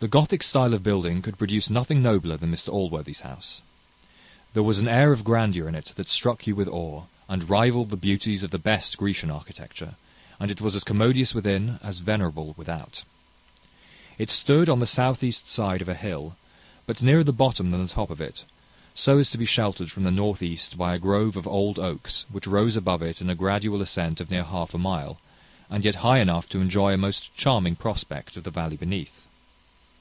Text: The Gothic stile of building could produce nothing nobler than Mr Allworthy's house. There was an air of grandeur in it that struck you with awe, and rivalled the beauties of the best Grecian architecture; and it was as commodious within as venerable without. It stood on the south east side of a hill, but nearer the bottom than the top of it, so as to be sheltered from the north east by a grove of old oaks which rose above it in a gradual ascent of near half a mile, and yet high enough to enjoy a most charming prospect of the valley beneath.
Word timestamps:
The 0.00 0.08
Gothic 0.08 0.42
stile 0.42 0.74
of 0.74 0.82
building 0.82 1.22
could 1.22 1.38
produce 1.38 1.70
nothing 1.70 2.02
nobler 2.02 2.36
than 2.36 2.50
Mr 2.50 2.68
Allworthy's 2.72 3.20
house. 3.20 3.62
There 4.52 4.64
was 4.64 4.80
an 4.80 4.88
air 4.88 5.12
of 5.12 5.22
grandeur 5.22 5.68
in 5.68 5.76
it 5.76 5.92
that 5.94 6.08
struck 6.08 6.48
you 6.48 6.56
with 6.56 6.66
awe, 6.66 7.04
and 7.28 7.48
rivalled 7.48 7.90
the 7.90 7.96
beauties 7.96 8.42
of 8.42 8.50
the 8.50 8.58
best 8.58 8.98
Grecian 8.98 9.30
architecture; 9.30 9.94
and 10.40 10.50
it 10.50 10.60
was 10.60 10.74
as 10.74 10.82
commodious 10.82 11.32
within 11.32 11.78
as 11.80 12.00
venerable 12.00 12.54
without. 12.56 13.04
It 14.18 14.32
stood 14.32 14.68
on 14.68 14.80
the 14.80 14.88
south 14.88 15.22
east 15.22 15.48
side 15.48 15.80
of 15.80 15.88
a 15.88 15.94
hill, 15.94 16.34
but 16.86 17.00
nearer 17.00 17.22
the 17.22 17.32
bottom 17.32 17.70
than 17.70 17.80
the 17.80 17.86
top 17.86 18.10
of 18.10 18.20
it, 18.20 18.44
so 18.96 19.18
as 19.18 19.30
to 19.30 19.38
be 19.38 19.46
sheltered 19.46 19.92
from 19.92 20.02
the 20.02 20.10
north 20.10 20.42
east 20.42 20.76
by 20.76 20.92
a 20.92 20.98
grove 20.98 21.36
of 21.36 21.46
old 21.46 21.78
oaks 21.78 22.26
which 22.32 22.48
rose 22.48 22.74
above 22.74 23.00
it 23.00 23.20
in 23.20 23.30
a 23.30 23.36
gradual 23.36 23.80
ascent 23.80 24.20
of 24.20 24.28
near 24.28 24.42
half 24.42 24.74
a 24.74 24.78
mile, 24.78 25.20
and 25.70 25.84
yet 25.84 25.94
high 26.02 26.18
enough 26.18 26.48
to 26.48 26.60
enjoy 26.60 26.92
a 26.92 26.98
most 26.98 27.32
charming 27.36 27.76
prospect 27.76 28.36
of 28.36 28.42
the 28.42 28.50
valley 28.50 28.76
beneath. 28.76 29.20